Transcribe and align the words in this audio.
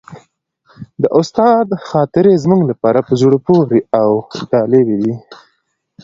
د 1.01 1.03
استاد 1.19 1.67
خاطرې 1.89 2.33
زموږ 2.43 2.61
لپاره 2.71 2.99
په 3.07 3.13
زړه 3.21 3.37
پورې 3.47 3.79
او 4.01 4.09
جالبې 4.49 4.95
دي. 5.01 5.13